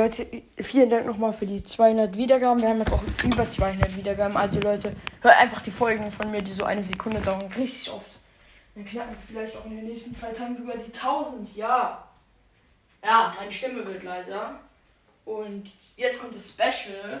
[0.00, 0.26] Leute,
[0.58, 2.62] vielen Dank nochmal für die 200 Wiedergaben.
[2.62, 4.34] Wir haben jetzt auch über 200 Wiedergaben.
[4.34, 8.12] Also Leute, hört einfach die Folgen von mir, die so eine Sekunde dauern, richtig oft.
[8.74, 11.54] Dann knacken wir vielleicht auch in den nächsten zwei Tagen sogar die 1000.
[11.54, 12.08] Ja.
[13.04, 14.58] Ja, meine Stimme wird leiser.
[15.26, 17.20] Und jetzt kommt das Special.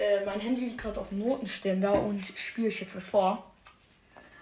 [0.00, 3.48] Äh, mein Handy liegt gerade auf dem Notenständer und spiele ich jetzt was vor.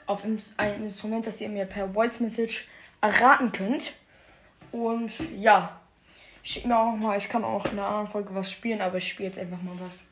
[0.06, 2.68] Auf ein Instrument, das ihr mir per Voice Message
[3.02, 3.92] erraten könnt.
[4.72, 5.78] Und ja.
[6.46, 9.08] Schickt mir auch mal, ich kann auch in einer anderen Folge was spielen, aber ich
[9.08, 10.04] spiele jetzt einfach mal was.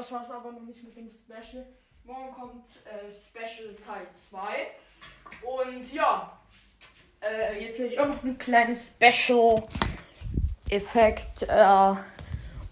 [0.00, 1.66] das war es aber noch nicht mit dem Special.
[2.04, 4.38] Morgen kommt äh, Special Teil 2.
[5.46, 6.40] Und ja,
[7.20, 11.42] äh, jetzt will ich auch noch ein kleines Special-Effekt.
[11.48, 11.92] Äh,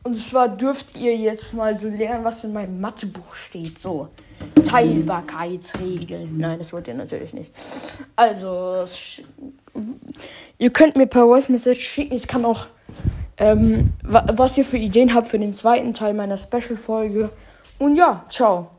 [0.04, 3.78] und zwar dürft ihr jetzt mal so lernen, was in meinem Mathebuch steht.
[3.78, 4.08] So,
[4.66, 6.38] Teilbarkeitsregeln.
[6.38, 7.54] Nein, das wollt ihr natürlich nicht.
[8.16, 8.86] Also,
[10.56, 12.14] ihr könnt mir per Voice Message schicken.
[12.14, 12.68] Ich kann auch
[13.38, 17.30] ähm, was ihr für Ideen habt für den zweiten Teil meiner Special-Folge.
[17.78, 18.70] Und ja, ciao.